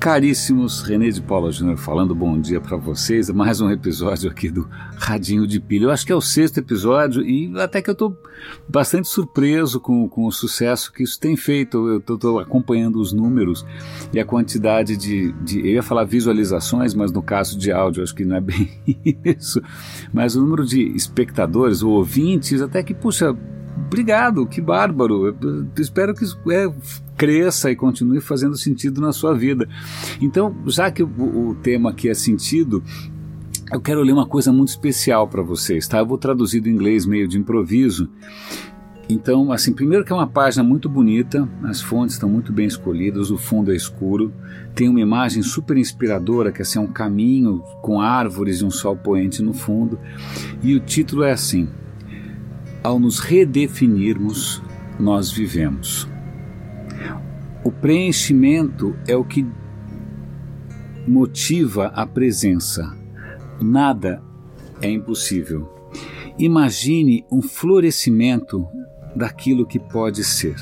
Caríssimos, 0.00 0.80
René 0.80 1.10
de 1.10 1.20
Paula 1.20 1.52
Júnior 1.52 1.76
falando 1.76 2.14
bom 2.14 2.40
dia 2.40 2.58
para 2.58 2.74
vocês. 2.78 3.28
Mais 3.28 3.60
um 3.60 3.70
episódio 3.70 4.30
aqui 4.30 4.48
do 4.48 4.66
Radinho 4.96 5.46
de 5.46 5.60
Pilha. 5.60 5.84
Eu 5.84 5.90
acho 5.90 6.06
que 6.06 6.12
é 6.12 6.16
o 6.16 6.22
sexto 6.22 6.56
episódio 6.56 7.22
e 7.22 7.52
até 7.60 7.82
que 7.82 7.90
eu 7.90 7.92
estou 7.92 8.16
bastante 8.66 9.08
surpreso 9.08 9.78
com, 9.78 10.08
com 10.08 10.24
o 10.24 10.32
sucesso 10.32 10.90
que 10.90 11.02
isso 11.02 11.20
tem 11.20 11.36
feito. 11.36 11.86
Eu 11.86 11.98
estou 11.98 12.38
acompanhando 12.38 12.98
os 12.98 13.12
números 13.12 13.66
e 14.10 14.18
a 14.18 14.24
quantidade 14.24 14.96
de, 14.96 15.32
de. 15.32 15.58
Eu 15.58 15.74
ia 15.74 15.82
falar 15.82 16.04
visualizações, 16.04 16.94
mas 16.94 17.12
no 17.12 17.22
caso 17.22 17.58
de 17.58 17.70
áudio 17.70 18.02
acho 18.02 18.14
que 18.14 18.24
não 18.24 18.36
é 18.36 18.40
bem 18.40 18.70
isso. 19.22 19.60
Mas 20.14 20.34
o 20.34 20.40
número 20.40 20.64
de 20.64 20.80
espectadores 20.96 21.82
ou 21.82 21.92
ouvintes, 21.92 22.62
até 22.62 22.82
que, 22.82 22.94
puxa, 22.94 23.36
obrigado, 23.90 24.46
que 24.46 24.60
bárbaro. 24.60 25.26
Eu 25.26 25.66
espero 25.76 26.14
que 26.14 26.22
isso 26.22 26.38
é, 26.48 26.72
cresça 27.16 27.70
e 27.70 27.76
continue 27.76 28.20
fazendo 28.20 28.56
sentido 28.56 29.00
na 29.00 29.12
sua 29.12 29.34
vida. 29.34 29.68
Então, 30.20 30.54
já 30.66 30.90
que 30.90 31.02
o, 31.02 31.08
o 31.48 31.54
tema 31.56 31.90
aqui 31.90 32.08
é 32.08 32.14
sentido, 32.14 32.82
eu 33.72 33.80
quero 33.80 34.02
ler 34.02 34.12
uma 34.12 34.26
coisa 34.26 34.52
muito 34.52 34.68
especial 34.68 35.26
para 35.26 35.42
vocês, 35.42 35.88
tá? 35.88 35.98
Eu 35.98 36.06
vou 36.06 36.16
traduzir 36.16 36.60
do 36.60 36.68
inglês 36.68 37.04
meio 37.04 37.26
de 37.26 37.36
improviso. 37.36 38.08
Então, 39.08 39.50
assim, 39.50 39.72
primeiro 39.72 40.04
que 40.04 40.12
é 40.12 40.14
uma 40.14 40.26
página 40.26 40.62
muito 40.62 40.88
bonita, 40.88 41.48
as 41.64 41.80
fontes 41.80 42.14
estão 42.14 42.28
muito 42.28 42.52
bem 42.52 42.66
escolhidas, 42.66 43.32
o 43.32 43.36
fundo 43.36 43.72
é 43.72 43.74
escuro, 43.74 44.32
tem 44.72 44.88
uma 44.88 45.00
imagem 45.00 45.42
super 45.42 45.76
inspiradora, 45.76 46.52
que 46.52 46.60
é 46.60 46.62
assim, 46.62 46.78
é 46.78 46.82
um 46.82 46.86
caminho 46.86 47.58
com 47.82 48.00
árvores 48.00 48.60
e 48.60 48.64
um 48.64 48.70
sol 48.70 48.96
poente 48.96 49.42
no 49.42 49.52
fundo, 49.52 49.98
e 50.62 50.76
o 50.76 50.80
título 50.80 51.24
é 51.24 51.32
assim: 51.32 51.68
ao 52.82 52.98
nos 52.98 53.18
redefinirmos, 53.18 54.62
nós 54.98 55.30
vivemos. 55.30 56.08
O 57.62 57.70
preenchimento 57.70 58.96
é 59.06 59.14
o 59.14 59.24
que 59.24 59.46
motiva 61.06 61.88
a 61.88 62.06
presença. 62.06 62.96
Nada 63.60 64.22
é 64.80 64.90
impossível. 64.90 65.68
Imagine 66.38 67.24
um 67.30 67.42
florescimento 67.42 68.66
daquilo 69.14 69.66
que 69.66 69.78
pode 69.78 70.24
ser. 70.24 70.56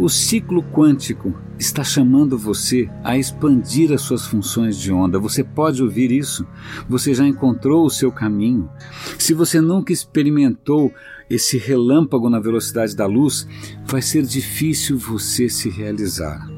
O 0.00 0.08
ciclo 0.08 0.62
quântico 0.62 1.38
está 1.58 1.84
chamando 1.84 2.38
você 2.38 2.88
a 3.04 3.18
expandir 3.18 3.92
as 3.92 4.00
suas 4.00 4.24
funções 4.24 4.78
de 4.78 4.90
onda. 4.90 5.18
Você 5.18 5.44
pode 5.44 5.82
ouvir 5.82 6.10
isso. 6.10 6.46
Você 6.88 7.12
já 7.12 7.26
encontrou 7.26 7.84
o 7.84 7.90
seu 7.90 8.10
caminho. 8.10 8.66
Se 9.18 9.34
você 9.34 9.60
nunca 9.60 9.92
experimentou 9.92 10.90
esse 11.28 11.58
relâmpago 11.58 12.30
na 12.30 12.40
velocidade 12.40 12.96
da 12.96 13.04
luz, 13.04 13.46
vai 13.84 14.00
ser 14.00 14.22
difícil 14.22 14.96
você 14.96 15.50
se 15.50 15.68
realizar. 15.68 16.48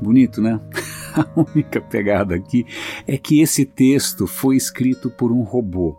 Bonito, 0.00 0.40
né? 0.40 0.58
A 1.14 1.26
única 1.36 1.78
pegada 1.78 2.34
aqui 2.34 2.64
é 3.06 3.18
que 3.18 3.42
esse 3.42 3.66
texto 3.66 4.26
foi 4.26 4.56
escrito 4.56 5.10
por 5.10 5.30
um 5.30 5.42
robô. 5.42 5.98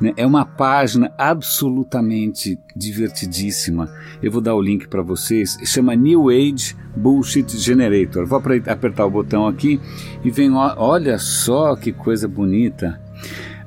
Né? 0.00 0.12
É 0.16 0.26
uma 0.26 0.44
página 0.44 1.12
absolutamente 1.16 2.58
divertidíssima. 2.74 3.92
Eu 4.22 4.30
vou 4.30 4.40
dar 4.40 4.54
o 4.54 4.62
link 4.62 4.88
para 4.88 5.02
vocês. 5.02 5.56
Chama 5.64 5.94
New 5.94 6.28
Age 6.28 6.76
Bullshit 6.96 7.56
Generator. 7.56 8.26
Vou 8.26 8.38
apertar 8.66 9.06
o 9.06 9.10
botão 9.10 9.46
aqui 9.46 9.80
e 10.24 10.30
vem. 10.30 10.50
Olha 10.52 11.18
só 11.18 11.76
que 11.76 11.92
coisa 11.92 12.26
bonita. 12.26 13.00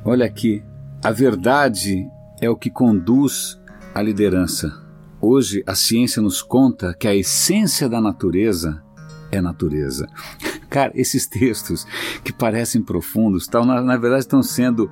Olha 0.04 0.26
aqui. 0.26 0.64
A 1.04 1.12
verdade 1.12 2.08
é 2.42 2.50
o 2.50 2.56
que 2.56 2.70
conduz 2.70 3.60
à 3.94 4.02
liderança. 4.02 4.72
Hoje 5.20 5.64
a 5.66 5.76
ciência 5.76 6.22
nos 6.22 6.42
conta 6.42 6.94
que 6.94 7.08
a 7.08 7.16
essência 7.16 7.88
da 7.88 8.02
natureza 8.02 8.84
é 9.32 9.42
natureza. 9.42 10.08
Cara, 10.70 10.92
esses 10.96 11.28
textos 11.28 11.86
que 12.24 12.34
parecem 12.34 12.82
profundos, 12.82 13.48
tal, 13.48 13.66
na, 13.66 13.82
na 13.82 13.98
verdade 13.98 14.22
estão 14.22 14.42
sendo 14.42 14.90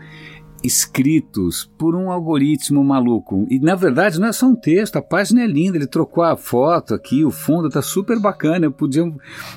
escritos 0.64 1.70
por 1.78 1.96
um 1.96 2.12
algoritmo 2.12 2.84
maluco. 2.84 3.46
E 3.50 3.60
na 3.60 3.76
verdade 3.76 4.20
não 4.20 4.28
é 4.28 4.32
só 4.32 4.48
um 4.48 4.56
texto, 4.56 4.98
a 4.98 5.02
página 5.02 5.44
é 5.44 5.48
linda, 5.48 5.78
ele 5.78 5.88
trocou 5.88 6.24
a 6.24 6.36
foto 6.36 6.94
aqui, 6.94 7.24
o 7.26 7.32
fundo 7.32 7.70
tá 7.70 7.82
super 7.82 8.20
bacana. 8.20 8.66
Eu 8.66 8.72
podia 8.72 9.02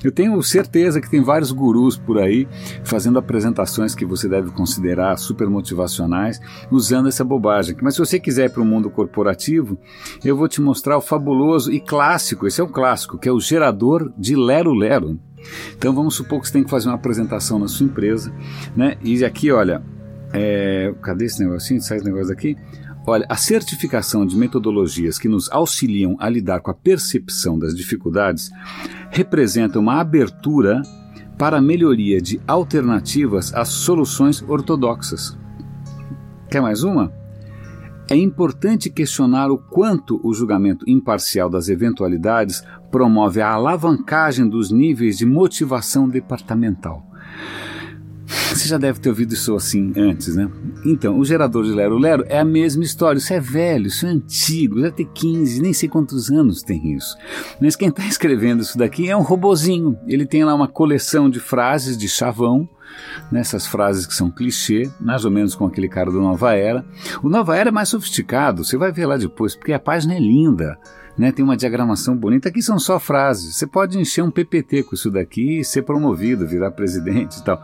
eu 0.02 0.12
tenho 0.12 0.40
certeza 0.42 1.00
que 1.00 1.10
tem 1.10 1.22
vários 1.22 1.52
gurus 1.52 1.96
por 1.96 2.18
aí 2.18 2.48
fazendo 2.84 3.18
apresentações 3.18 3.94
que 3.94 4.04
você 4.04 4.28
deve 4.28 4.50
considerar 4.50 5.16
super 5.16 5.48
motivacionais 5.48 6.40
usando 6.70 7.08
essa 7.08 7.24
bobagem. 7.24 7.76
Mas 7.82 7.94
se 7.94 8.00
você 8.00 8.18
quiser 8.18 8.46
ir 8.46 8.50
para 8.50 8.62
o 8.62 8.66
mundo 8.66 8.90
corporativo, 8.90 9.78
eu 10.24 10.36
vou 10.36 10.48
te 10.48 10.60
mostrar 10.60 10.96
o 10.96 11.00
fabuloso 11.00 11.72
e 11.72 11.80
clássico, 11.80 12.46
esse 12.46 12.60
é 12.60 12.64
um 12.64 12.68
clássico, 12.68 13.18
que 13.18 13.28
é 13.28 13.32
o 13.32 13.40
gerador 13.40 14.12
de 14.16 14.34
Lero 14.34 14.72
Lero. 14.72 15.18
Então 15.76 15.94
vamos 15.94 16.14
supor 16.14 16.40
que 16.40 16.46
você 16.46 16.54
tem 16.54 16.64
que 16.64 16.70
fazer 16.70 16.88
uma 16.88 16.94
apresentação 16.94 17.58
na 17.58 17.68
sua 17.68 17.86
empresa, 17.86 18.32
né? 18.74 18.96
E 19.02 19.24
aqui, 19.24 19.50
olha, 19.52 19.82
é, 20.34 20.92
cadê 21.00 21.26
esse 21.26 21.42
negocinho? 21.42 21.80
Sai 21.80 21.98
esse 21.98 22.06
negócio 22.06 22.28
daqui. 22.28 22.56
Olha, 23.06 23.24
a 23.28 23.36
certificação 23.36 24.26
de 24.26 24.36
metodologias 24.36 25.18
que 25.18 25.28
nos 25.28 25.50
auxiliam 25.52 26.16
a 26.18 26.28
lidar 26.28 26.60
com 26.60 26.70
a 26.70 26.74
percepção 26.74 27.58
das 27.58 27.74
dificuldades 27.74 28.50
representa 29.10 29.78
uma 29.78 30.00
abertura 30.00 30.82
para 31.38 31.58
a 31.58 31.62
melhoria 31.62 32.20
de 32.20 32.40
alternativas 32.46 33.52
às 33.54 33.68
soluções 33.68 34.42
ortodoxas. 34.48 35.38
Quer 36.50 36.62
mais 36.62 36.82
uma? 36.82 37.12
É 38.10 38.16
importante 38.16 38.90
questionar 38.90 39.50
o 39.50 39.58
quanto 39.58 40.20
o 40.22 40.32
julgamento 40.32 40.88
imparcial 40.88 41.48
das 41.48 41.68
eventualidades 41.68 42.62
promove 42.90 43.40
a 43.40 43.50
alavancagem 43.50 44.48
dos 44.48 44.70
níveis 44.70 45.18
de 45.18 45.26
motivação 45.26 46.08
departamental. 46.08 47.06
Você 48.52 48.68
já 48.68 48.78
deve 48.78 49.00
ter 49.00 49.08
ouvido 49.08 49.32
isso 49.32 49.54
assim 49.54 49.92
antes, 49.96 50.34
né? 50.36 50.50
Então, 50.84 51.18
o 51.18 51.24
gerador 51.24 51.64
de 51.64 51.72
Lero 51.72 51.98
Lero 51.98 52.24
é 52.28 52.38
a 52.38 52.44
mesma 52.44 52.82
história. 52.82 53.18
Isso 53.18 53.32
é 53.32 53.40
velho, 53.40 53.86
isso 53.86 54.06
é 54.06 54.10
antigo, 54.10 54.80
já 54.80 54.90
tem 54.90 55.06
15, 55.06 55.62
nem 55.62 55.72
sei 55.72 55.88
quantos 55.88 56.30
anos 56.30 56.62
tem 56.62 56.94
isso. 56.94 57.16
Mas 57.60 57.76
quem 57.76 57.88
está 57.88 58.04
escrevendo 58.08 58.62
isso 58.62 58.76
daqui 58.76 59.08
é 59.08 59.16
um 59.16 59.22
robozinho. 59.22 59.98
Ele 60.06 60.26
tem 60.26 60.44
lá 60.44 60.54
uma 60.54 60.68
coleção 60.68 61.30
de 61.30 61.40
frases 61.40 61.96
de 61.96 62.08
chavão, 62.08 62.68
nessas 63.30 63.66
frases 63.66 64.06
que 64.06 64.14
são 64.14 64.30
clichê, 64.30 64.88
mais 65.00 65.24
ou 65.24 65.30
menos 65.30 65.54
com 65.54 65.66
aquele 65.66 65.88
cara 65.88 66.10
do 66.10 66.20
Nova 66.20 66.54
Era. 66.54 66.84
O 67.22 67.28
Nova 67.28 67.56
Era 67.56 67.70
é 67.70 67.72
mais 67.72 67.88
sofisticado, 67.88 68.64
você 68.64 68.76
vai 68.76 68.92
ver 68.92 69.06
lá 69.06 69.16
depois, 69.16 69.54
porque 69.56 69.72
a 69.72 69.78
página 69.78 70.14
é 70.14 70.20
linda 70.20 70.78
né, 71.16 71.32
tem 71.32 71.44
uma 71.44 71.56
diagramação 71.56 72.16
bonita. 72.16 72.48
Aqui 72.48 72.62
são 72.62 72.78
só 72.78 72.98
frases. 72.98 73.54
Você 73.54 73.66
pode 73.66 73.98
encher 73.98 74.22
um 74.22 74.30
PPT 74.30 74.82
com 74.82 74.94
isso 74.94 75.10
daqui 75.10 75.60
e 75.60 75.64
ser 75.64 75.82
promovido, 75.82 76.46
virar 76.46 76.70
presidente 76.70 77.38
e 77.38 77.44
tal. 77.44 77.62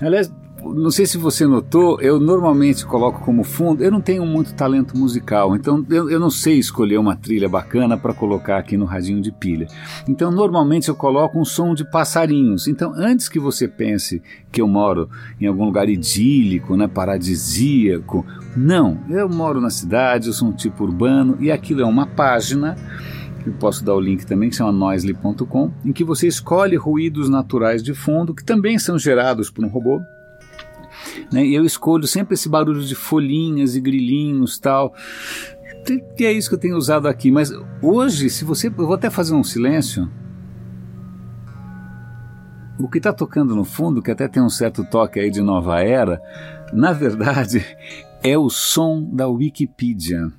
Aliás, 0.00 0.30
não 0.72 0.90
sei 0.90 1.04
se 1.04 1.18
você 1.18 1.46
notou, 1.46 2.00
eu 2.00 2.20
normalmente 2.20 2.86
coloco 2.86 3.20
como 3.20 3.42
fundo. 3.42 3.82
Eu 3.82 3.90
não 3.90 4.00
tenho 4.00 4.24
muito 4.24 4.54
talento 4.54 4.96
musical, 4.96 5.56
então 5.56 5.84
eu, 5.90 6.08
eu 6.08 6.20
não 6.20 6.30
sei 6.30 6.58
escolher 6.58 6.98
uma 6.98 7.16
trilha 7.16 7.48
bacana 7.48 7.96
para 7.96 8.14
colocar 8.14 8.58
aqui 8.58 8.76
no 8.76 8.84
radinho 8.84 9.20
de 9.20 9.32
pilha. 9.32 9.66
Então, 10.08 10.30
normalmente 10.30 10.88
eu 10.88 10.94
coloco 10.94 11.38
um 11.38 11.44
som 11.44 11.74
de 11.74 11.84
passarinhos. 11.84 12.68
Então, 12.68 12.92
antes 12.94 13.28
que 13.28 13.38
você 13.38 13.66
pense 13.66 14.22
que 14.52 14.60
eu 14.60 14.68
moro 14.68 15.08
em 15.40 15.46
algum 15.46 15.64
lugar 15.64 15.88
idílico, 15.88 16.76
né, 16.76 16.86
paradisíaco, 16.86 18.24
não. 18.56 18.98
Eu 19.10 19.28
moro 19.28 19.60
na 19.60 19.70
cidade, 19.70 20.28
eu 20.28 20.32
sou 20.32 20.48
um 20.48 20.52
tipo 20.52 20.84
urbano 20.84 21.36
e 21.40 21.50
aquilo 21.50 21.80
é 21.80 21.84
uma 21.84 22.06
página 22.06 22.76
eu 23.46 23.52
posso 23.52 23.84
dar 23.84 23.94
o 23.94 24.00
link 24.00 24.24
também, 24.24 24.48
que 24.48 24.56
chama 24.56 24.72
noisely.com, 24.72 25.70
em 25.84 25.92
que 25.92 26.02
você 26.02 26.26
escolhe 26.26 26.76
ruídos 26.76 27.28
naturais 27.28 27.82
de 27.82 27.92
fundo, 27.92 28.34
que 28.34 28.42
também 28.42 28.78
são 28.78 28.98
gerados 28.98 29.50
por 29.50 29.64
um 29.64 29.68
robô, 29.68 30.00
né? 31.32 31.44
E 31.44 31.54
eu 31.54 31.64
escolho 31.64 32.06
sempre 32.06 32.34
esse 32.34 32.48
barulho 32.48 32.82
de 32.82 32.94
folhinhas 32.94 33.76
e 33.76 33.80
grilinhos 33.80 34.58
tal. 34.58 34.94
E 36.18 36.24
é 36.24 36.32
isso 36.32 36.48
que 36.48 36.54
eu 36.54 36.60
tenho 36.60 36.76
usado 36.76 37.06
aqui. 37.06 37.30
Mas 37.30 37.52
hoje, 37.82 38.30
se 38.30 38.44
você. 38.44 38.68
Eu 38.68 38.72
vou 38.72 38.94
até 38.94 39.10
fazer 39.10 39.34
um 39.34 39.44
silêncio. 39.44 40.10
O 42.78 42.88
que 42.88 42.98
está 42.98 43.12
tocando 43.12 43.54
no 43.54 43.64
fundo, 43.64 44.02
que 44.02 44.10
até 44.10 44.26
tem 44.26 44.42
um 44.42 44.50
certo 44.50 44.84
toque 44.84 45.20
aí 45.20 45.30
de 45.30 45.40
nova 45.40 45.80
era, 45.80 46.20
na 46.72 46.92
verdade 46.92 47.64
é 48.22 48.36
o 48.36 48.50
som 48.50 49.08
da 49.12 49.28
Wikipedia. 49.28 50.32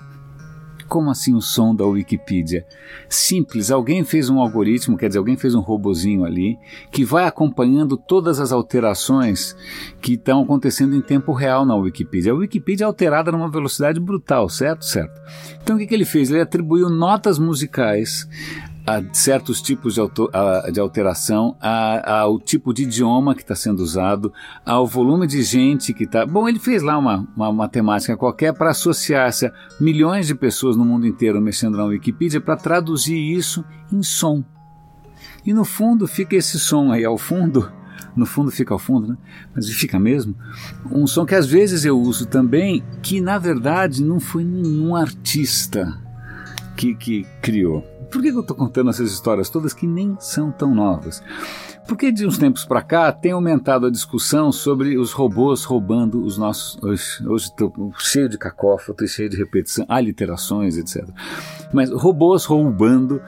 Como 0.87 1.09
assim 1.09 1.33
o 1.33 1.41
som 1.41 1.75
da 1.75 1.85
Wikipedia? 1.85 2.65
Simples, 3.09 3.71
alguém 3.71 4.03
fez 4.03 4.29
um 4.29 4.39
algoritmo, 4.39 4.97
quer 4.97 5.07
dizer, 5.07 5.19
alguém 5.19 5.35
fez 5.35 5.55
um 5.55 5.59
robozinho 5.59 6.23
ali 6.23 6.57
que 6.91 7.03
vai 7.03 7.25
acompanhando 7.25 7.97
todas 7.97 8.39
as 8.39 8.51
alterações 8.51 9.55
que 10.01 10.13
estão 10.13 10.41
acontecendo 10.41 10.95
em 10.95 11.01
tempo 11.01 11.33
real 11.33 11.65
na 11.65 11.75
Wikipedia. 11.75 12.31
A 12.31 12.35
Wikipedia 12.35 12.85
é 12.85 12.87
alterada 12.87 13.31
numa 13.31 13.49
velocidade 13.49 13.99
brutal, 13.99 14.47
certo? 14.49 14.85
Certo. 14.85 15.21
Então 15.61 15.75
o 15.75 15.79
que, 15.79 15.87
que 15.87 15.93
ele 15.93 16.05
fez? 16.05 16.29
Ele 16.29 16.41
atribuiu 16.41 16.89
notas 16.89 17.39
musicais 17.39 18.27
a 18.85 19.01
certos 19.11 19.61
tipos 19.61 19.95
de, 19.95 20.01
a, 20.31 20.69
de 20.69 20.79
alteração, 20.79 21.57
a, 21.59 22.19
ao 22.19 22.39
tipo 22.39 22.73
de 22.73 22.83
idioma 22.83 23.33
que 23.33 23.41
está 23.41 23.55
sendo 23.55 23.79
usado, 23.79 24.31
ao 24.63 24.85
volume 24.85 25.25
de 25.25 25.41
gente 25.41 25.93
que 25.93 26.03
está. 26.03 26.25
Bom, 26.25 26.47
ele 26.47 26.59
fez 26.59 26.83
lá 26.83 26.97
uma, 26.97 27.27
uma 27.35 27.51
matemática 27.51 28.15
qualquer 28.15 28.53
para 28.53 28.69
associar-se 28.69 29.47
a 29.47 29.53
milhões 29.79 30.27
de 30.27 30.35
pessoas 30.35 30.75
no 30.75 30.85
mundo 30.85 31.07
inteiro 31.07 31.41
mexendo 31.41 31.77
na 31.77 31.85
Wikipedia 31.85 32.39
para 32.39 32.55
traduzir 32.55 33.17
isso 33.17 33.65
em 33.91 34.03
som. 34.03 34.43
E 35.43 35.53
no 35.53 35.65
fundo 35.65 36.07
fica 36.07 36.35
esse 36.35 36.59
som 36.59 36.91
aí 36.91 37.03
ao 37.03 37.17
fundo, 37.17 37.71
no 38.15 38.25
fundo 38.25 38.51
fica 38.51 38.73
ao 38.73 38.79
fundo, 38.79 39.07
né? 39.07 39.17
Mas 39.55 39.67
fica 39.69 39.99
mesmo. 39.99 40.35
Um 40.91 41.07
som 41.07 41.25
que 41.25 41.35
às 41.35 41.47
vezes 41.47 41.85
eu 41.85 41.99
uso 41.99 42.27
também, 42.27 42.83
que 43.01 43.19
na 43.19 43.39
verdade 43.39 44.03
não 44.03 44.19
foi 44.19 44.43
nenhum 44.43 44.95
artista 44.95 45.99
que, 46.75 46.93
que 46.93 47.25
criou. 47.41 47.94
Por 48.11 48.21
que 48.21 48.29
eu 48.29 48.41
estou 48.41 48.55
contando 48.55 48.89
essas 48.89 49.11
histórias 49.11 49.49
todas 49.49 49.73
que 49.73 49.87
nem 49.87 50.15
são 50.19 50.51
tão 50.51 50.73
novas? 50.73 51.21
Porque 51.87 52.11
de 52.11 52.25
uns 52.25 52.37
tempos 52.37 52.65
para 52.65 52.81
cá 52.81 53.11
tem 53.11 53.31
aumentado 53.31 53.85
a 53.85 53.91
discussão 53.91 54.51
sobre 54.51 54.97
os 54.97 55.11
robôs 55.11 55.63
roubando 55.63 56.23
os 56.23 56.37
nossos. 56.37 56.79
Hoje 56.81 57.45
estou 57.45 57.93
cheio 57.99 58.27
de 58.27 58.37
cacófato, 58.37 59.07
cheio 59.07 59.29
de 59.29 59.37
repetição, 59.37 59.85
aliterações, 59.87 60.77
etc. 60.77 61.07
Mas 61.71 61.91
robôs 61.91 62.45
roubando 62.45 63.21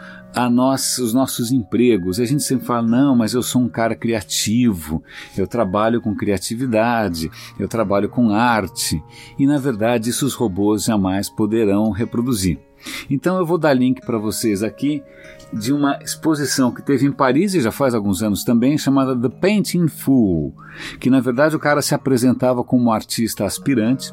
nós, 0.50 0.98
os 0.98 1.14
nossos 1.14 1.52
empregos. 1.52 2.18
E 2.18 2.24
a 2.24 2.26
gente 2.26 2.44
sempre 2.44 2.66
fala: 2.66 2.88
não, 2.88 3.16
mas 3.16 3.34
eu 3.34 3.44
sou 3.44 3.62
um 3.62 3.70
cara 3.70 3.96
criativo, 3.96 5.04
eu 5.38 5.48
trabalho 5.48 6.02
com 6.02 6.16
criatividade, 6.16 7.30
eu 7.60 7.68
trabalho 7.68 8.10
com 8.10 8.32
arte. 8.32 9.04
E 9.38 9.46
na 9.46 9.60
verdade, 9.60 10.10
isso 10.10 10.26
os 10.26 10.34
robôs 10.34 10.84
jamais 10.84 11.30
poderão 11.30 11.92
reproduzir. 11.92 12.67
Então 13.10 13.38
eu 13.38 13.46
vou 13.46 13.58
dar 13.58 13.74
link 13.74 14.02
para 14.02 14.18
vocês 14.18 14.64
aqui 14.64 15.04
de 15.54 15.72
uma 15.72 15.98
exposição 16.02 16.72
que 16.72 16.82
teve 16.82 17.06
em 17.06 17.12
Paris 17.12 17.54
e 17.54 17.62
já 17.62 17.72
faz 17.72 17.94
alguns 17.94 18.22
anos 18.22 18.44
também, 18.44 18.78
chamada 18.78 19.16
The 19.16 19.30
Painting 19.30 19.88
Fool, 19.88 20.54
que 21.00 21.10
na 21.10 21.20
verdade 21.20 21.56
o 21.56 21.60
cara 21.60 21.82
se 21.82 21.96
apresentava 21.96 22.64
como 22.64 22.92
artista 22.92 23.46
aspirante 23.46 24.12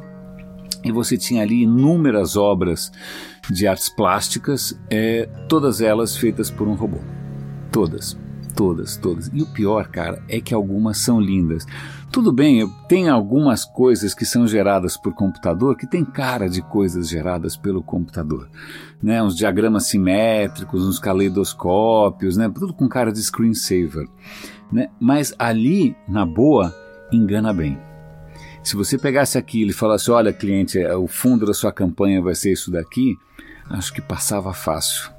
e 0.85 0.93
você 0.93 1.17
tinha 1.17 1.43
ali 1.43 1.63
inúmeras 1.63 2.37
obras 2.37 2.93
de 3.51 3.67
artes 3.67 3.89
plásticas, 3.89 4.79
é, 4.91 5.29
todas 5.49 5.81
elas 5.81 6.17
feitas 6.17 6.51
por 6.51 6.69
um 6.69 6.75
robô. 6.75 6.99
Todas, 7.73 8.17
todas, 8.55 8.97
todas. 8.97 9.31
E 9.33 9.43
o 9.43 9.47
pior, 9.47 9.89
cara, 9.89 10.23
é 10.29 10.41
que 10.41 10.55
algumas 10.55 10.99
são 10.99 11.21
lindas. 11.21 11.67
Tudo 12.11 12.33
bem, 12.33 12.69
tem 12.89 13.09
algumas 13.09 13.65
coisas 13.65 14.15
que 14.15 14.25
são 14.25 14.47
geradas 14.47 14.97
por 14.97 15.15
computador 15.15 15.77
que 15.77 15.87
tem 15.87 16.05
cara 16.05 16.49
de 16.49 16.63
coisas 16.63 17.09
geradas 17.09 17.57
pelo 17.57 17.83
computador. 17.83 18.49
Né? 19.03 19.23
Uns 19.23 19.37
diagramas 19.37 19.87
simétricos, 19.87 20.87
uns 20.87 20.99
caleidoscópios, 20.99 22.37
né? 22.37 22.49
tudo 22.49 22.73
com 22.73 22.89
cara 22.89 23.13
de 23.13 23.23
screensaver. 23.23 24.07
Né? 24.73 24.89
Mas 25.01 25.35
ali, 25.39 25.97
na 26.09 26.25
boa, 26.25 26.75
engana 27.13 27.53
bem. 27.53 27.79
Se 28.63 28.77
você 28.77 28.97
pegasse 28.97 29.37
aquilo 29.37 29.71
e 29.71 29.75
falasse: 29.75 30.11
olha, 30.11 30.33
cliente, 30.33 30.79
é, 30.79 30.95
o 30.97 31.07
fundo 31.07 31.45
da 31.45 31.53
sua 31.53 31.71
campanha 31.71 32.23
vai 32.23 32.35
ser 32.35 32.53
isso 32.53 32.71
daqui, 32.71 33.15
acho 33.69 33.93
que 33.93 34.01
passava 34.01 34.55
fácil. 34.55 35.11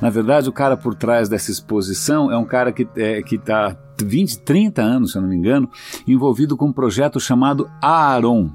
Na 0.00 0.10
verdade, 0.10 0.48
o 0.48 0.52
cara 0.52 0.76
por 0.76 0.94
trás 0.94 1.28
dessa 1.28 1.50
exposição 1.50 2.30
é 2.30 2.36
um 2.36 2.44
cara 2.44 2.72
que 2.72 2.88
é, 2.96 3.20
está 3.20 3.76
20, 4.02 4.40
30 4.40 4.82
anos, 4.82 5.12
se 5.12 5.18
eu 5.18 5.22
não 5.22 5.28
me 5.28 5.36
engano, 5.36 5.68
envolvido 6.06 6.56
com 6.56 6.66
um 6.66 6.72
projeto 6.72 7.20
chamado 7.20 7.70
Aaron. 7.82 8.50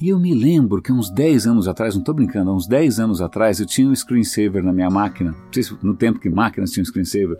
E 0.00 0.08
eu 0.08 0.18
me 0.18 0.34
lembro 0.34 0.82
que 0.82 0.92
uns 0.92 1.10
10 1.10 1.46
anos 1.46 1.68
atrás, 1.68 1.94
não 1.94 2.00
estou 2.00 2.14
brincando, 2.14 2.52
uns 2.52 2.66
10 2.66 3.00
anos 3.00 3.20
atrás 3.20 3.60
eu 3.60 3.66
tinha 3.66 3.88
um 3.88 3.94
screensaver 3.94 4.62
na 4.62 4.72
minha 4.72 4.90
máquina, 4.90 5.30
não 5.30 5.52
sei 5.52 5.62
se 5.62 5.76
no 5.82 5.94
tempo 5.94 6.18
que 6.18 6.28
máquinas 6.28 6.70
tinham 6.70 6.84
screensaver, 6.84 7.36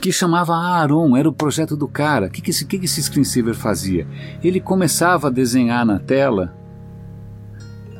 que 0.00 0.10
chamava 0.10 0.54
Aaron, 0.54 1.16
era 1.16 1.28
o 1.28 1.32
projeto 1.32 1.76
do 1.76 1.86
cara. 1.86 2.26
O 2.26 2.30
que, 2.30 2.40
que, 2.40 2.50
esse, 2.50 2.64
que, 2.64 2.78
que 2.78 2.86
esse 2.86 3.02
screensaver 3.02 3.54
fazia? 3.54 4.06
Ele 4.42 4.60
começava 4.60 5.28
a 5.28 5.30
desenhar 5.30 5.84
na 5.84 5.98
tela 5.98 6.56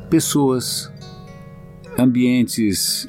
pessoas, 0.09 0.93
ambientes 1.99 3.09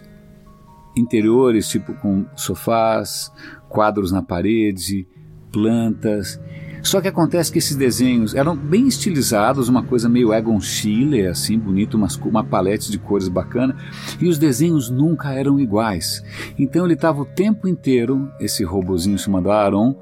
interiores, 0.95 1.67
tipo 1.67 1.93
com 1.95 2.25
sofás, 2.35 3.31
quadros 3.69 4.11
na 4.11 4.21
parede, 4.21 5.07
plantas. 5.51 6.39
Só 6.81 6.99
que 6.99 7.07
acontece 7.07 7.49
que 7.49 7.59
esses 7.59 7.77
desenhos 7.77 8.35
eram 8.35 8.57
bem 8.57 8.87
estilizados, 8.87 9.69
uma 9.69 9.83
coisa 9.83 10.09
meio 10.09 10.33
Egon 10.33 10.59
Schiele, 10.59 11.25
assim, 11.25 11.57
bonito, 11.57 11.95
uma, 11.95 12.07
uma 12.25 12.43
palete 12.43 12.91
de 12.91 12.99
cores 12.99 13.29
bacana, 13.29 13.77
e 14.19 14.27
os 14.27 14.37
desenhos 14.37 14.89
nunca 14.89 15.31
eram 15.31 15.57
iguais. 15.57 16.21
Então 16.59 16.83
ele 16.83 16.95
estava 16.95 17.21
o 17.21 17.25
tempo 17.25 17.69
inteiro, 17.69 18.29
esse 18.37 18.65
robozinho 18.65 19.17
chamado 19.17 19.49
Aaron, 19.49 19.95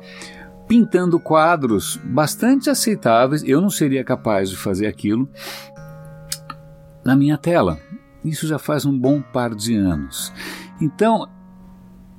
pintando 0.68 1.20
quadros 1.20 2.00
bastante 2.04 2.70
aceitáveis. 2.70 3.44
Eu 3.44 3.62
não 3.62 3.70
seria 3.70 4.04
capaz 4.04 4.50
de 4.50 4.58
fazer 4.58 4.88
aquilo 4.88 5.30
na 7.06 7.16
minha 7.16 7.38
tela. 7.38 7.78
Isso 8.26 8.48
já 8.48 8.58
faz 8.58 8.86
um 8.86 8.98
bom 8.98 9.22
par 9.22 9.54
de 9.54 9.76
anos. 9.76 10.34
Então, 10.82 11.28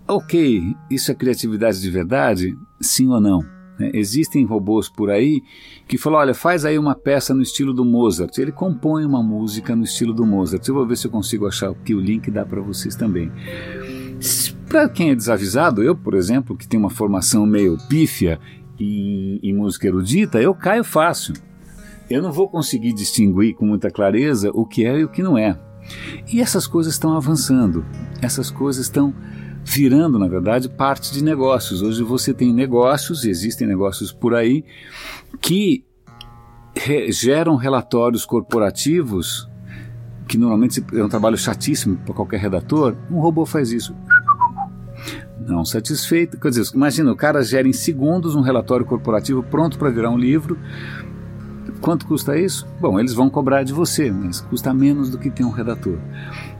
ok, 0.06 0.74
isso 0.90 1.10
é 1.10 1.14
criatividade 1.14 1.80
de 1.80 1.90
verdade? 1.90 2.56
Sim 2.80 3.08
ou 3.08 3.20
não? 3.20 3.40
É, 3.80 3.98
existem 3.98 4.44
robôs 4.44 4.88
por 4.88 5.10
aí 5.10 5.42
que 5.88 5.98
falam: 5.98 6.20
olha, 6.20 6.34
faz 6.34 6.64
aí 6.64 6.78
uma 6.78 6.94
peça 6.94 7.34
no 7.34 7.42
estilo 7.42 7.72
do 7.72 7.84
Mozart. 7.84 8.36
Ele 8.38 8.52
compõe 8.52 9.04
uma 9.04 9.22
música 9.22 9.74
no 9.74 9.82
estilo 9.82 10.12
do 10.12 10.24
Mozart. 10.24 10.66
Eu 10.68 10.74
vou 10.74 10.86
ver 10.86 10.96
se 10.96 11.06
eu 11.06 11.10
consigo 11.10 11.46
achar 11.46 11.70
aqui 11.70 11.94
o 11.94 12.00
link 12.00 12.30
dá 12.30 12.44
para 12.44 12.60
vocês 12.60 12.94
também. 12.94 13.32
Para 14.68 14.88
quem 14.88 15.10
é 15.10 15.14
desavisado, 15.14 15.82
eu, 15.82 15.96
por 15.96 16.14
exemplo, 16.14 16.56
que 16.56 16.68
tenho 16.68 16.82
uma 16.82 16.90
formação 16.90 17.44
meio 17.44 17.76
pífia 17.88 18.38
em, 18.78 19.40
em 19.42 19.54
música 19.54 19.86
erudita, 19.86 20.40
eu 20.40 20.54
caio 20.54 20.84
fácil. 20.84 21.34
Eu 22.08 22.22
não 22.22 22.32
vou 22.32 22.48
conseguir 22.48 22.92
distinguir 22.92 23.54
com 23.54 23.66
muita 23.66 23.90
clareza 23.90 24.50
o 24.52 24.66
que 24.66 24.84
é 24.84 25.00
e 25.00 25.04
o 25.04 25.08
que 25.08 25.22
não 25.22 25.36
é. 25.36 25.58
E 26.32 26.40
essas 26.40 26.66
coisas 26.66 26.94
estão 26.94 27.16
avançando, 27.16 27.84
essas 28.20 28.50
coisas 28.50 28.86
estão 28.86 29.14
virando, 29.64 30.18
na 30.18 30.28
verdade, 30.28 30.68
parte 30.68 31.12
de 31.12 31.22
negócios. 31.22 31.82
Hoje 31.82 32.02
você 32.02 32.34
tem 32.34 32.52
negócios, 32.52 33.24
existem 33.24 33.66
negócios 33.66 34.12
por 34.12 34.34
aí, 34.34 34.64
que 35.40 35.84
re 36.74 37.12
geram 37.12 37.56
relatórios 37.56 38.24
corporativos, 38.24 39.48
que 40.26 40.38
normalmente 40.38 40.84
é 40.92 41.04
um 41.04 41.08
trabalho 41.08 41.36
chatíssimo 41.36 41.96
para 41.98 42.14
qualquer 42.14 42.40
redator. 42.40 42.96
Um 43.10 43.20
robô 43.20 43.44
faz 43.44 43.70
isso. 43.70 43.94
Não 45.46 45.64
satisfeito. 45.64 46.38
Quer 46.38 46.50
dizer, 46.50 46.74
imagina, 46.74 47.12
o 47.12 47.16
cara 47.16 47.42
gera 47.42 47.66
em 47.66 47.72
segundos 47.72 48.34
um 48.34 48.40
relatório 48.40 48.86
corporativo 48.86 49.42
pronto 49.42 49.78
para 49.78 49.90
virar 49.90 50.10
um 50.10 50.18
livro 50.18 50.58
Quanto 51.82 52.06
custa 52.06 52.38
isso? 52.38 52.64
Bom, 52.80 53.00
eles 53.00 53.12
vão 53.12 53.28
cobrar 53.28 53.64
de 53.64 53.72
você, 53.72 54.08
mas 54.08 54.40
custa 54.40 54.72
menos 54.72 55.10
do 55.10 55.18
que 55.18 55.28
ter 55.28 55.42
um 55.42 55.50
redator. 55.50 55.98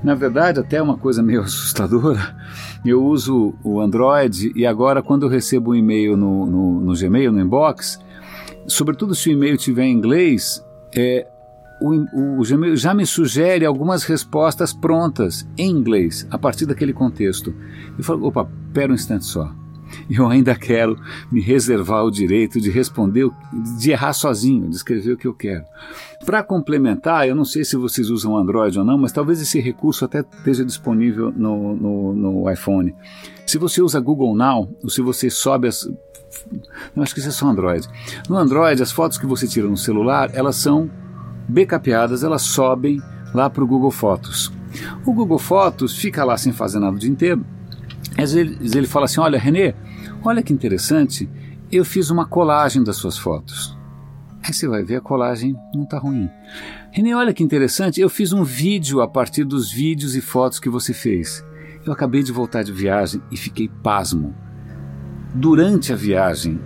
Na 0.03 0.17
verdade, 0.17 0.59
até 0.59 0.83
uma 0.83 0.99
coisa 0.99 1.23
meio 1.23 1.43
assustadora, 1.47 2.37
eu 2.85 3.03
uso 3.05 3.55
o 3.63 3.81
Android 3.81 4.51
e 4.57 4.67
agora 4.67 5.01
quando 5.01 5.23
eu 5.23 5.29
recebo 5.29 5.71
um 5.71 5.75
e-mail 5.77 6.17
no, 6.17 6.45
no, 6.45 6.81
no 6.81 6.95
Gmail, 6.99 7.31
no 7.31 7.41
inbox, 7.41 8.01
sobretudo 8.67 9.15
se 9.15 9.29
o 9.29 9.33
e-mail 9.33 9.57
tiver 9.57 9.85
em 9.85 9.93
inglês, 9.93 10.61
é, 10.93 11.25
o, 11.81 12.41
o, 12.41 12.43
Gmail 12.43 12.77
já 12.77 12.93
me 12.93 13.07
sugere 13.07 13.65
algumas 13.65 14.03
respostas 14.03 14.73
prontas 14.73 15.47
em 15.57 15.71
inglês, 15.71 16.27
a 16.33 16.39
partir 16.39 16.67
daquele 16.67 16.93
contexto. 16.93 17.55
Eu 17.97 18.03
falo, 18.03 18.27
opa, 18.27 18.49
pera 18.73 18.91
um 18.91 18.97
instante 18.97 19.25
só 19.25 19.62
eu 20.11 20.27
ainda 20.29 20.55
quero 20.55 20.99
me 21.31 21.41
reservar 21.41 22.05
o 22.05 22.11
direito 22.11 22.61
de 22.61 22.71
responder, 22.71 23.29
de 23.79 23.91
errar 23.91 24.13
sozinho, 24.13 24.69
de 24.69 24.77
escrever 24.77 25.13
o 25.13 25.17
que 25.17 25.27
eu 25.27 25.35
quero. 25.35 25.65
Para 26.25 26.43
complementar, 26.43 27.27
eu 27.27 27.35
não 27.35 27.45
sei 27.45 27.65
se 27.65 27.77
vocês 27.77 28.09
usam 28.11 28.37
Android 28.37 28.79
ou 28.79 28.85
não, 28.85 28.97
mas 28.97 29.13
talvez 29.13 29.41
esse 29.41 29.61
recurso 29.61 30.05
até 30.05 30.21
esteja 30.21 30.65
disponível 30.65 31.33
no, 31.33 31.75
no, 31.75 32.13
no 32.15 32.51
iPhone. 32.51 32.95
Se 33.47 33.59
você 33.59 33.83
usa 33.83 34.01
Google 34.01 34.35
Now, 34.35 34.69
ou 34.83 34.89
se 34.89 35.03
você 35.03 35.29
sobe 35.29 35.69
as. 35.69 35.85
Eu 36.97 37.03
acho 37.03 37.13
que 37.13 37.21
isso 37.21 37.29
é 37.29 37.33
só 37.33 37.47
Android. 37.47 37.87
No 38.29 38.37
Android, 38.37 38.83
as 38.83 38.93
fotos 38.93 39.19
que 39.19 39.27
você 39.27 39.47
tira 39.47 39.69
no 39.69 39.77
celular, 39.77 40.31
elas 40.33 40.57
são 40.57 40.91
backupadas, 41.49 42.25
elas 42.25 42.43
sobem 42.43 43.01
lá 43.35 43.51
para 43.51 43.63
o 43.63 43.67
Google 43.67 43.91
Fotos. 43.91 44.51
O 45.05 45.13
Google 45.13 45.39
Fotos 45.39 45.97
fica 45.97 46.25
lá 46.25 46.39
sem 46.39 46.53
fazer 46.53 46.79
nada 46.79 46.97
o 46.97 46.99
dia 46.99 47.11
inteiro 47.11 47.45
às 48.17 48.33
vezes 48.33 48.75
ele 48.75 48.87
fala 48.87 49.07
assim: 49.07 49.21
Olha, 49.21 49.39
Renê, 49.39 49.75
olha 50.25 50.43
que 50.43 50.53
interessante, 50.53 51.29
eu 51.71 51.85
fiz 51.85 52.11
uma 52.11 52.27
colagem 52.27 52.83
das 52.83 52.97
suas 52.97 53.17
fotos. 53.17 53.77
Aí 54.43 54.53
você 54.53 54.67
vai 54.67 54.83
ver 54.83 54.97
a 54.97 55.01
colagem 55.01 55.55
não 55.75 55.85
está 55.85 55.99
ruim. 55.99 56.29
Renê, 56.91 57.15
olha 57.15 57.33
que 57.33 57.45
interessante, 57.45 58.01
eu 58.01 58.09
fiz 58.11 58.33
um 58.33 58.43
vídeo 58.43 59.01
a 59.01 59.09
partir 59.09 59.45
dos 59.45 59.71
vídeos 59.71 60.17
e 60.17 60.21
fotos 60.21 60.59
que 60.59 60.69
você 60.69 60.93
fez. 60.93 61.45
Eu 61.87 61.93
acabei 61.93 62.23
de 62.23 62.33
voltar 62.33 62.63
de 62.63 62.73
viagem 62.73 63.23
e 63.31 63.37
fiquei 63.37 63.69
pasmo. 63.69 64.35
Durante 65.35 65.93
a 65.93 65.97
viagem, 65.97 66.61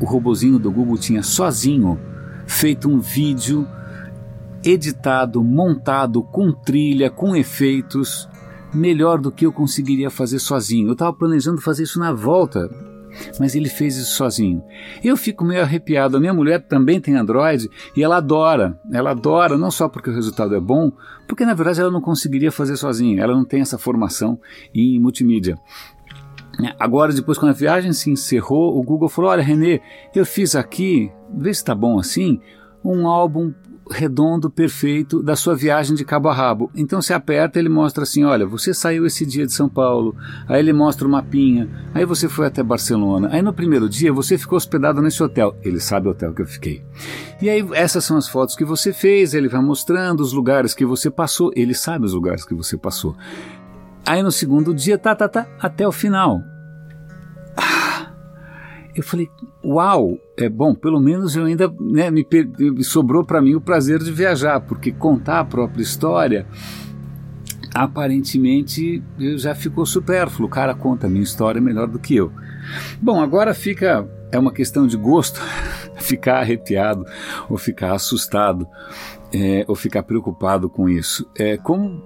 o 0.00 0.04
robozinho 0.04 0.58
do 0.58 0.70
Google 0.70 0.96
tinha 0.96 1.22
sozinho 1.22 1.98
feito 2.46 2.88
um 2.88 3.00
vídeo 3.00 3.66
editado, 4.64 5.42
montado 5.42 6.22
com 6.22 6.52
trilha, 6.52 7.10
com 7.10 7.36
efeitos 7.36 8.28
melhor 8.76 9.18
do 9.18 9.32
que 9.32 9.46
eu 9.46 9.52
conseguiria 9.52 10.10
fazer 10.10 10.38
sozinho. 10.38 10.88
Eu 10.88 10.92
estava 10.92 11.12
planejando 11.12 11.60
fazer 11.60 11.84
isso 11.84 11.98
na 11.98 12.12
volta, 12.12 12.70
mas 13.40 13.54
ele 13.54 13.68
fez 13.68 13.96
isso 13.96 14.14
sozinho. 14.14 14.62
Eu 15.02 15.16
fico 15.16 15.44
meio 15.44 15.62
arrepiado. 15.62 16.16
A 16.16 16.20
minha 16.20 16.34
mulher 16.34 16.66
também 16.66 17.00
tem 17.00 17.16
Android 17.16 17.68
e 17.96 18.02
ela 18.02 18.18
adora. 18.18 18.78
Ela 18.92 19.10
adora 19.10 19.56
não 19.56 19.70
só 19.70 19.88
porque 19.88 20.10
o 20.10 20.14
resultado 20.14 20.54
é 20.54 20.60
bom, 20.60 20.92
porque 21.26 21.44
na 21.44 21.54
verdade 21.54 21.80
ela 21.80 21.90
não 21.90 22.00
conseguiria 22.00 22.52
fazer 22.52 22.76
sozinha. 22.76 23.22
Ela 23.22 23.34
não 23.34 23.44
tem 23.44 23.60
essa 23.60 23.78
formação 23.78 24.38
em 24.74 25.00
multimídia. 25.00 25.56
Agora, 26.78 27.12
depois, 27.12 27.36
quando 27.36 27.50
a 27.50 27.54
viagem 27.54 27.92
se 27.92 28.10
encerrou, 28.10 28.78
o 28.78 28.82
Google 28.82 29.08
falou: 29.08 29.30
Olha, 29.30 29.42
Renê, 29.42 29.80
eu 30.14 30.24
fiz 30.24 30.56
aqui, 30.56 31.10
vê 31.34 31.52
se 31.52 31.60
está 31.60 31.74
bom 31.74 31.98
assim, 31.98 32.40
um 32.82 33.06
álbum 33.06 33.52
redondo, 33.90 34.50
perfeito 34.50 35.22
da 35.22 35.36
sua 35.36 35.54
viagem 35.54 35.94
de 35.94 36.04
cabo 36.04 36.28
a 36.28 36.34
rabo. 36.34 36.70
Então 36.74 37.00
você 37.00 37.12
aperta, 37.12 37.58
ele 37.58 37.68
mostra 37.68 38.02
assim: 38.02 38.24
olha, 38.24 38.46
você 38.46 38.74
saiu 38.74 39.06
esse 39.06 39.24
dia 39.24 39.46
de 39.46 39.52
São 39.52 39.68
Paulo, 39.68 40.14
aí 40.48 40.58
ele 40.60 40.72
mostra 40.72 41.06
o 41.06 41.10
mapinha, 41.10 41.68
aí 41.94 42.04
você 42.04 42.28
foi 42.28 42.46
até 42.46 42.62
Barcelona, 42.62 43.28
aí 43.32 43.42
no 43.42 43.52
primeiro 43.52 43.88
dia 43.88 44.12
você 44.12 44.36
ficou 44.36 44.56
hospedado 44.56 45.00
nesse 45.00 45.22
hotel. 45.22 45.56
Ele 45.62 45.80
sabe 45.80 46.08
o 46.08 46.10
hotel 46.10 46.34
que 46.34 46.42
eu 46.42 46.46
fiquei. 46.46 46.82
E 47.40 47.48
aí 47.48 47.66
essas 47.72 48.04
são 48.04 48.16
as 48.16 48.28
fotos 48.28 48.56
que 48.56 48.64
você 48.64 48.92
fez, 48.92 49.34
ele 49.34 49.48
vai 49.48 49.60
mostrando 49.60 50.20
os 50.20 50.32
lugares 50.32 50.74
que 50.74 50.84
você 50.84 51.10
passou, 51.10 51.50
ele 51.54 51.74
sabe 51.74 52.04
os 52.04 52.14
lugares 52.14 52.44
que 52.44 52.54
você 52.54 52.76
passou. 52.76 53.16
Aí 54.04 54.22
no 54.22 54.30
segundo 54.30 54.72
dia, 54.72 54.96
tá, 54.96 55.14
tá, 55.16 55.28
tá, 55.28 55.46
até 55.60 55.86
o 55.86 55.90
final. 55.90 56.40
Eu 58.96 59.02
falei, 59.02 59.30
uau, 59.62 60.18
é 60.38 60.48
bom, 60.48 60.74
pelo 60.74 60.98
menos 60.98 61.36
eu 61.36 61.44
ainda 61.44 61.70
né, 61.78 62.10
me, 62.10 62.24
sobrou 62.82 63.22
para 63.22 63.42
mim 63.42 63.54
o 63.54 63.60
prazer 63.60 63.98
de 63.98 64.10
viajar, 64.10 64.58
porque 64.60 64.90
contar 64.90 65.40
a 65.40 65.44
própria 65.44 65.82
história 65.82 66.46
aparentemente 67.74 69.02
já 69.36 69.54
ficou 69.54 69.84
supérfluo. 69.84 70.48
O 70.48 70.50
cara 70.50 70.74
conta 70.74 71.06
a 71.06 71.10
minha 71.10 71.22
história 71.22 71.60
melhor 71.60 71.88
do 71.88 71.98
que 71.98 72.16
eu. 72.16 72.32
Bom, 73.00 73.20
agora 73.20 73.52
fica 73.52 74.08
é 74.32 74.38
uma 74.38 74.50
questão 74.52 74.86
de 74.86 74.96
gosto 74.96 75.40
ficar 76.00 76.40
arrepiado 76.40 77.04
ou 77.50 77.58
ficar 77.58 77.92
assustado 77.92 78.66
é, 79.32 79.64
ou 79.68 79.74
ficar 79.74 80.04
preocupado 80.04 80.70
com 80.70 80.88
isso. 80.88 81.28
É 81.38 81.58
como 81.58 82.02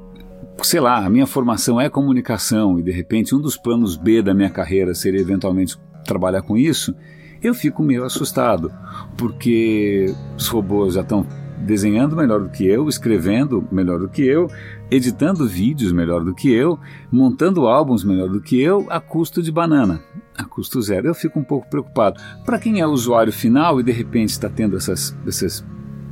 sei 0.62 0.80
lá, 0.80 1.04
a 1.04 1.09
minha 1.09 1.26
formação 1.26 1.80
é 1.80 1.88
comunicação 1.88 2.78
e 2.78 2.82
de 2.82 2.90
repente 2.90 3.35
um 3.35 3.40
dos 3.40 3.56
planos 3.56 3.97
B 3.97 4.23
da 4.23 4.35
minha 4.35 4.50
carreira 4.50 4.92
seria 4.94 5.20
eventualmente 5.20 5.78
trabalhar 6.11 6.43
com 6.43 6.57
isso, 6.57 6.95
eu 7.40 7.55
fico 7.55 7.83
meio 7.83 8.05
assustado, 8.05 8.73
porque 9.17 10.12
os 10.37 10.49
robôs 10.49 10.95
já 10.95 11.02
estão 11.02 11.25
desenhando 11.61 12.17
melhor 12.17 12.40
do 12.40 12.49
que 12.49 12.67
eu, 12.67 12.88
escrevendo 12.88 13.67
melhor 13.71 14.00
do 14.00 14.09
que 14.09 14.23
eu, 14.23 14.50
editando 14.90 15.47
vídeos 15.47 15.93
melhor 15.93 16.25
do 16.25 16.35
que 16.35 16.50
eu, 16.50 16.79
montando 17.12 17.69
álbuns 17.69 18.02
melhor 18.02 18.29
do 18.29 18.40
que 18.40 18.61
eu, 18.61 18.87
a 18.90 18.99
custo 18.99 19.43
de 19.43 19.52
banana, 19.52 20.02
a 20.37 20.45
custo 20.45 20.83
zero. 20.83 21.07
Eu 21.07 21.14
fico 21.14 21.38
um 21.38 21.45
pouco 21.45 21.69
preocupado. 21.69 22.21
Para 22.45 22.59
quem 22.59 22.81
é 22.81 22.87
usuário 22.87 23.33
final 23.33 23.79
e 23.79 23.83
de 23.83 23.93
repente 23.93 24.31
está 24.31 24.49
tendo 24.49 24.76
essas, 24.76 25.17
esses 25.26 25.64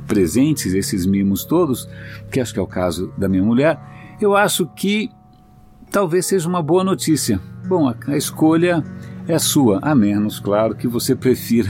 presentes, 0.07 0.73
esses 0.73 1.05
mimos 1.05 1.43
todos, 1.43 1.89
que 2.31 2.39
acho 2.39 2.53
que 2.53 2.59
é 2.59 2.63
o 2.63 2.67
caso 2.67 3.11
da 3.17 3.27
minha 3.27 3.43
mulher, 3.43 3.79
eu 4.21 4.35
acho 4.35 4.67
que 4.67 5.09
talvez 5.91 6.25
seja 6.27 6.47
uma 6.47 6.61
boa 6.61 6.83
notícia. 6.83 7.39
Bom, 7.67 7.87
a, 7.87 7.95
a 8.07 8.17
escolha 8.17 8.83
é 9.29 9.37
sua, 9.37 9.79
a 9.81 9.93
menos, 9.93 10.39
claro, 10.39 10.75
que 10.75 10.87
você 10.87 11.15
prefira 11.15 11.69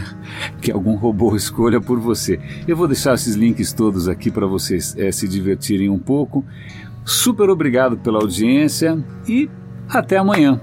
que 0.62 0.72
algum 0.72 0.96
robô 0.96 1.36
escolha 1.38 1.82
por 1.82 2.00
você. 2.00 2.40
Eu 2.66 2.78
vou 2.78 2.88
deixar 2.88 3.14
esses 3.14 3.36
links 3.36 3.74
todos 3.74 4.08
aqui 4.08 4.32
para 4.32 4.48
vocês 4.48 4.96
é, 4.98 5.12
se 5.12 5.28
divertirem 5.28 5.90
um 5.90 6.00
pouco. 6.00 6.46
Super 7.04 7.50
obrigado 7.50 7.98
pela 7.98 8.20
audiência 8.20 9.04
e 9.28 9.50
até 9.90 10.18
amanhã. 10.18 10.62